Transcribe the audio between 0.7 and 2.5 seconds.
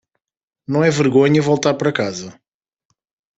é vergonha voltar para casa.